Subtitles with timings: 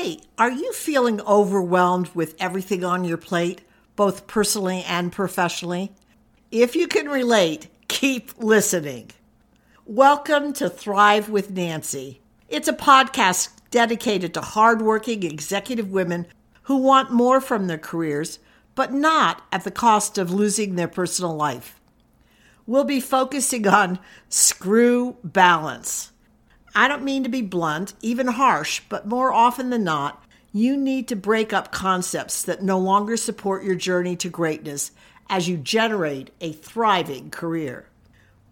[0.00, 3.62] Hey, are you feeling overwhelmed with everything on your plate,
[3.96, 5.90] both personally and professionally?
[6.52, 9.10] If you can relate, keep listening.
[9.84, 12.20] Welcome to Thrive with Nancy.
[12.48, 16.28] It's a podcast dedicated to hardworking executive women
[16.62, 18.38] who want more from their careers,
[18.76, 21.80] but not at the cost of losing their personal life.
[22.68, 26.12] We'll be focusing on screw balance.
[26.78, 31.08] I don't mean to be blunt, even harsh, but more often than not, you need
[31.08, 34.92] to break up concepts that no longer support your journey to greatness
[35.28, 37.88] as you generate a thriving career.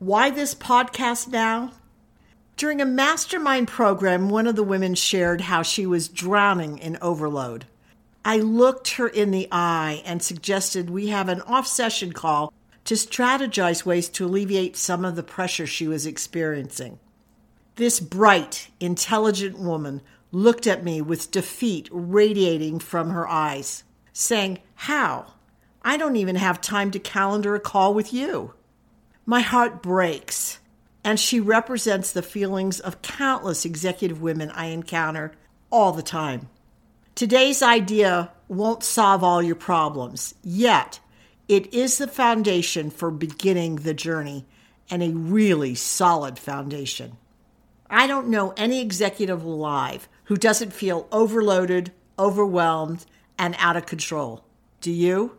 [0.01, 1.71] Why this podcast now?
[2.57, 7.67] During a mastermind program, one of the women shared how she was drowning in overload.
[8.25, 12.53] I looked her in the eye and suggested we have an off session call
[12.87, 16.99] to strategize ways to alleviate some of the pressure she was experiencing.
[17.77, 20.01] This bright, intelligent woman
[20.33, 25.35] looked at me with defeat radiating from her eyes, saying, How?
[25.83, 28.55] I don't even have time to calendar a call with you.
[29.27, 30.59] My heart breaks,
[31.05, 35.33] and she represents the feelings of countless executive women I encounter
[35.71, 36.49] all the time.
[37.15, 40.99] Today's idea won't solve all your problems, yet,
[41.47, 44.47] it is the foundation for beginning the journey
[44.89, 47.19] and a really solid foundation.
[47.91, 53.07] I don't know any executive alive who doesn't feel overloaded, overwhelmed,
[53.39, 54.45] and out of control.
[54.81, 55.39] Do you?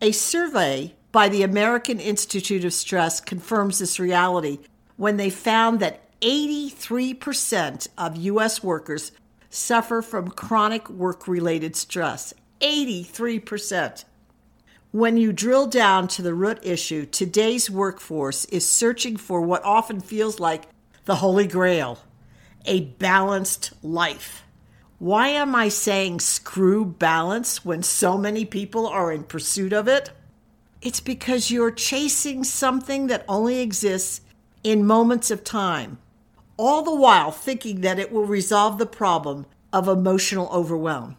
[0.00, 4.58] A survey by the American Institute of Stress confirms this reality
[4.96, 8.62] when they found that 83% of U.S.
[8.62, 9.12] workers
[9.50, 12.34] suffer from chronic work related stress.
[12.60, 14.04] 83%.
[14.90, 20.00] When you drill down to the root issue, today's workforce is searching for what often
[20.00, 20.64] feels like
[21.08, 21.98] the Holy Grail,
[22.66, 24.44] a balanced life.
[24.98, 30.10] Why am I saying screw balance when so many people are in pursuit of it?
[30.82, 34.20] It's because you're chasing something that only exists
[34.62, 35.96] in moments of time,
[36.58, 41.16] all the while thinking that it will resolve the problem of emotional overwhelm.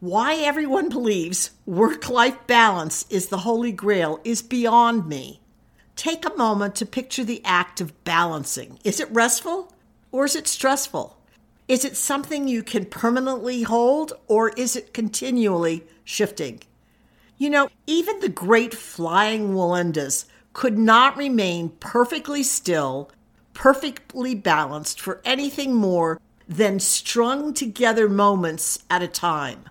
[0.00, 5.40] Why everyone believes work life balance is the holy grail is beyond me.
[5.98, 8.78] Take a moment to picture the act of balancing.
[8.84, 9.72] Is it restful
[10.12, 11.18] or is it stressful?
[11.66, 16.60] Is it something you can permanently hold or is it continually shifting?
[17.36, 23.10] You know, even the great flying Wallendas could not remain perfectly still,
[23.52, 29.68] perfectly balanced for anything more than strung together moments at a time.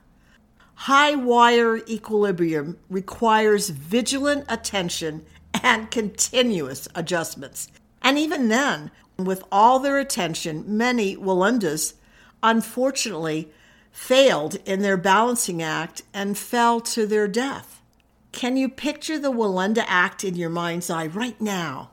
[0.81, 5.25] High wire equilibrium requires vigilant attention
[5.67, 7.67] and continuous adjustments.
[8.01, 11.95] And even then, with all their attention, many Wallendas
[12.41, 13.51] unfortunately
[13.91, 17.81] failed in their balancing act and fell to their death.
[18.31, 21.89] Can you picture the Wallenda act in your mind's eye right now?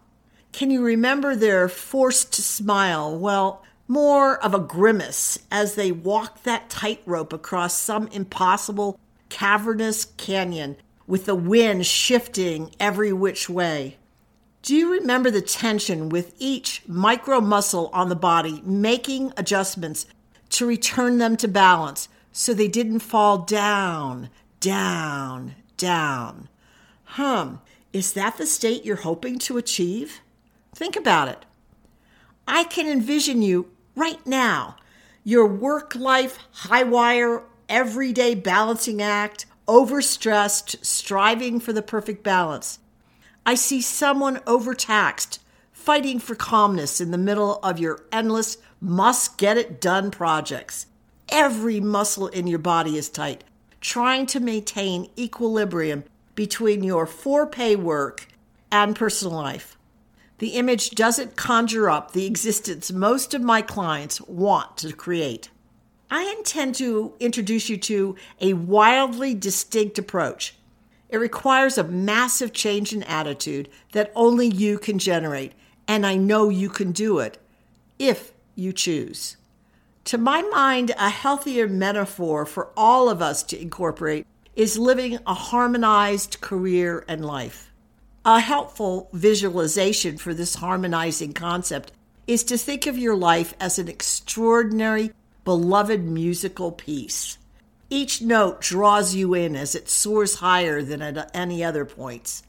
[0.52, 3.18] Can you remember their forced smile?
[3.18, 10.76] Well, more of a grimace as they walked that tightrope across some impossible cavernous canyon
[11.06, 13.96] with the wind shifting every which way.
[14.62, 20.06] Do you remember the tension with each micro muscle on the body making adjustments
[20.50, 26.48] to return them to balance so they didn't fall down, down, down?
[27.04, 27.60] Hum,
[27.92, 30.20] is that the state you're hoping to achieve?
[30.74, 31.44] Think about it.
[32.48, 34.76] I can envision you right now,
[35.22, 42.78] your work life high wire, everyday balancing act overstressed, striving for the perfect balance.
[43.46, 45.40] I see someone overtaxed,
[45.72, 50.86] fighting for calmness in the middle of your endless must get it done projects.
[51.28, 53.44] Every muscle in your body is tight,
[53.80, 56.04] trying to maintain equilibrium
[56.34, 58.28] between your for pay work
[58.70, 59.78] and personal life.
[60.38, 65.48] The image doesn't conjure up the existence most of my clients want to create.
[66.14, 70.54] I intend to introduce you to a wildly distinct approach.
[71.08, 75.54] It requires a massive change in attitude that only you can generate,
[75.88, 77.38] and I know you can do it
[77.98, 79.38] if you choose.
[80.04, 84.24] To my mind, a healthier metaphor for all of us to incorporate
[84.54, 87.72] is living a harmonized career and life.
[88.24, 91.90] A helpful visualization for this harmonizing concept
[92.28, 95.10] is to think of your life as an extraordinary
[95.44, 97.38] beloved musical piece.
[97.90, 102.42] Each note draws you in as it soars higher than at any other points.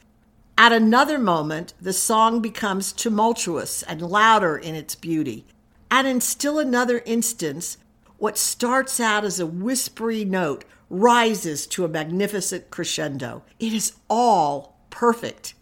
[0.57, 5.45] At another moment, the song becomes tumultuous and louder in its beauty.
[5.91, 7.77] And in still another instance,
[8.17, 13.43] what starts out as a whispery note rises to a magnificent crescendo.
[13.59, 15.53] It is all perfect.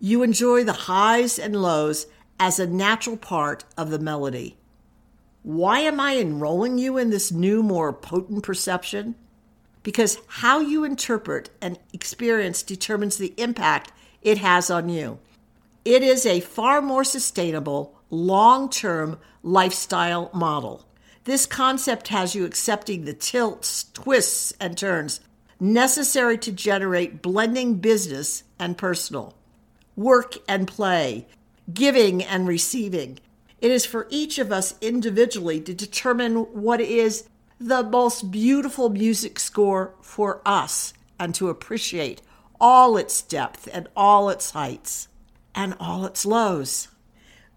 [0.00, 2.06] You enjoy the highs and lows
[2.40, 4.56] as a natural part of the melody.
[5.42, 9.16] Why am I enrolling you in this new, more potent perception?
[9.82, 13.92] Because how you interpret an experience determines the impact
[14.22, 15.18] it has on you.
[15.84, 20.86] It is a far more sustainable, long term lifestyle model.
[21.24, 25.20] This concept has you accepting the tilts, twists, and turns
[25.58, 29.34] necessary to generate blending business and personal,
[29.94, 31.26] work and play,
[31.72, 33.18] giving and receiving.
[33.62, 37.28] It is for each of us individually to determine what is
[37.60, 42.22] the most beautiful music score for us and to appreciate
[42.60, 45.06] all its depth and all its heights
[45.54, 46.88] and all its lows.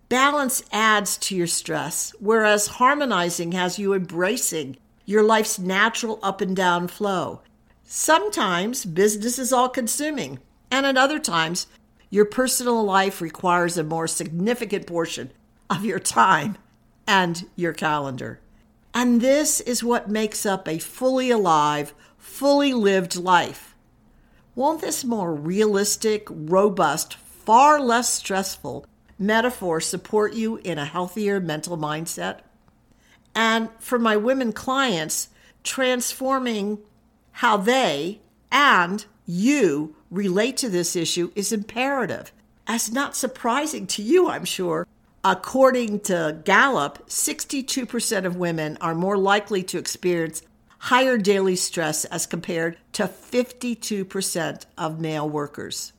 [0.08, 6.56] Balance adds to your stress, whereas harmonizing has you embracing your life's natural up and
[6.56, 7.42] down flow.
[7.84, 10.38] Sometimes business is all consuming,
[10.70, 11.66] and at other times,
[12.12, 15.32] your personal life requires a more significant portion
[15.70, 16.58] of your time
[17.08, 18.40] and your calendar.
[18.94, 23.76] And this is what makes up a fully alive, fully lived life.
[24.56, 28.86] Won't this more realistic, robust, far less stressful
[29.20, 32.40] metaphor support you in a healthier mental mindset?
[33.36, 35.30] And for my women clients,
[35.64, 36.80] transforming
[37.34, 42.32] how they and you relate to this issue is imperative.
[42.66, 44.88] As not surprising to you, I'm sure,
[45.26, 50.44] according to Gallup, 62% of women are more likely to experience
[50.78, 55.94] higher daily stress as compared to 52% of male workers.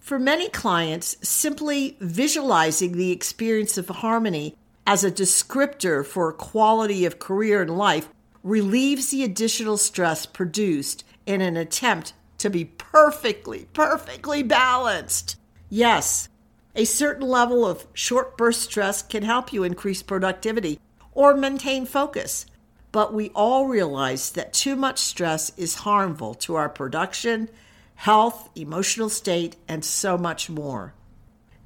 [0.00, 7.20] For many clients, simply visualizing the experience of harmony as a descriptor for quality of
[7.20, 8.08] career and life
[8.42, 15.36] relieves the additional stress produced in an attempt to be perfectly, perfectly balanced.
[15.68, 16.29] Yes,
[16.74, 20.78] a certain level of short burst stress can help you increase productivity
[21.12, 22.46] or maintain focus.
[22.92, 27.48] But we all realize that too much stress is harmful to our production
[27.96, 30.94] health, emotional state, and so much more.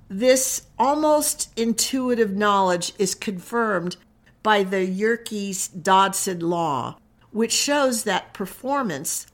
[0.08, 3.96] This almost intuitive knowledge is confirmed
[4.42, 6.98] by the Yerkes Dodson law,
[7.30, 9.28] which shows that performance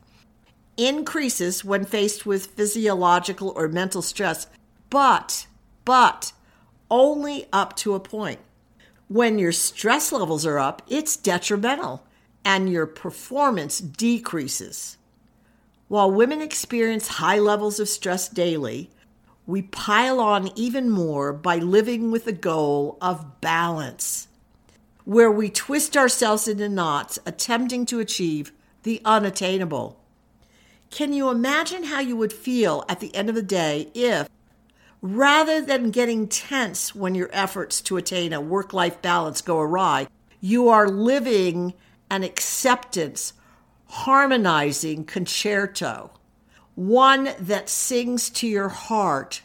[0.77, 4.47] increases when faced with physiological or mental stress,
[4.91, 5.47] but,
[5.85, 6.33] but
[6.91, 8.41] only up to a point.
[9.09, 12.05] When your stress levels are up, it's detrimental
[12.45, 14.97] and your performance decreases.
[15.89, 18.91] While women experience high levels of stress daily,
[19.47, 24.29] we pile on even more by living with the goal of balance,
[25.05, 28.53] where we twist ourselves into knots attempting to achieve
[28.85, 29.99] the unattainable.
[30.91, 34.29] Can you imagine how you would feel at the end of the day if,
[35.03, 40.07] rather than getting tense when your efforts to attain a work life balance go awry,
[40.41, 41.75] you are living
[42.11, 43.33] an acceptance
[43.87, 46.11] harmonizing concerto,
[46.75, 49.43] one that sings to your heart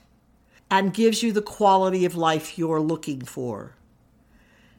[0.69, 3.75] and gives you the quality of life you're looking for.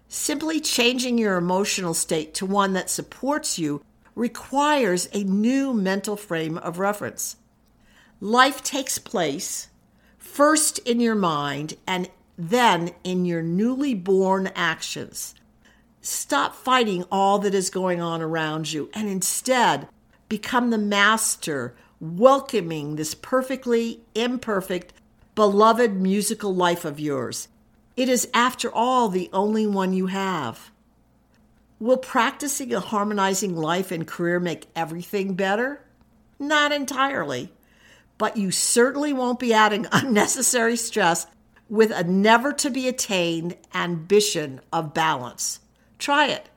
[0.08, 3.82] Simply changing your emotional state to one that supports you
[4.15, 7.36] requires a new mental frame of reference.
[8.20, 9.69] Life takes place
[10.36, 15.34] first in your mind and then in your newly born actions.
[16.02, 19.88] Stop fighting all that is going on around you and instead
[20.28, 24.93] become the master, welcoming this perfectly imperfect,
[25.34, 27.48] beloved musical life of yours.
[27.96, 30.70] It is, after all, the only one you have.
[31.81, 35.81] Will practicing a harmonizing life and career make everything better?
[36.38, 37.52] Not entirely,
[38.19, 41.27] but you certainly won't be adding unnecessary stress
[41.69, 45.61] with a never to be attained ambition of balance.
[45.99, 46.49] Try it.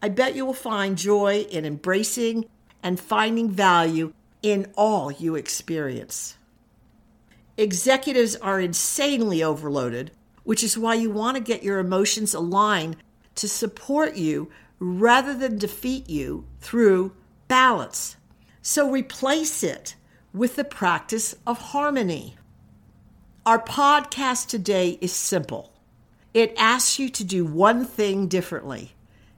[0.00, 2.46] I bet you will find joy in embracing
[2.82, 6.36] and finding value in all you experience.
[7.56, 10.12] Executives are insanely overloaded,
[10.44, 12.96] which is why you want to get your emotions aligned
[13.34, 17.12] to support you rather than defeat you through
[17.48, 18.16] balance.
[18.62, 19.96] So replace it
[20.32, 22.36] with the practice of harmony.
[23.46, 25.72] Our podcast today is simple.
[26.34, 28.92] It asks you to do one thing differently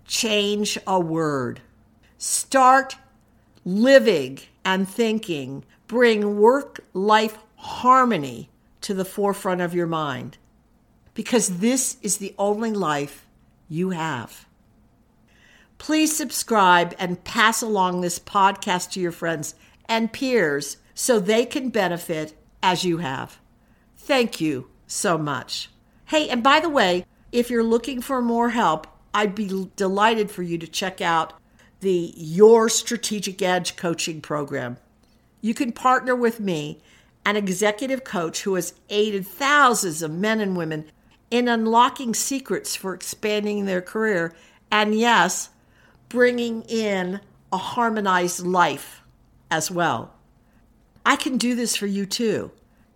[0.07, 1.61] change a word.
[2.19, 2.97] Start
[3.65, 5.65] living and thinking.
[5.87, 10.39] Bring work life harmony to the forefront of your mind
[11.15, 13.27] because this is the only life
[13.69, 14.47] you have.
[15.79, 19.55] Please subscribe and pass along this podcast to your friends
[19.91, 22.33] and peers so they can benefit
[22.63, 23.41] as you have.
[23.99, 25.69] Thank you so much.
[26.07, 30.43] Hey, and by the way, if you're looking for more help, I'd be delighted for
[30.43, 31.35] you to check out
[31.81, 34.77] the Your Strategic Edge coaching program.
[35.41, 36.81] You can partner with me,
[37.25, 40.91] an executive coach who has aided thousands of men and women
[41.31, 44.35] in unlocking secrets for expanding their career
[44.71, 45.51] and, yes,
[46.09, 47.21] bringing in
[47.53, 49.00] a harmonized life
[49.51, 50.15] as well.
[51.05, 52.51] I can do this for you too.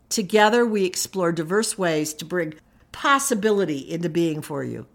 [0.08, 2.54] Together, we explore diverse ways to bring
[2.92, 4.86] possibility into being for you.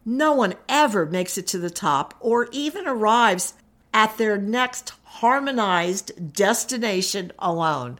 [0.06, 3.54] no one ever makes it to the top or even arrives
[3.94, 8.00] at their next harmonized destination alone.